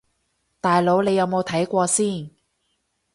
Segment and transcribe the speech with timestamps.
[0.59, 2.31] 大佬你有冇睇過先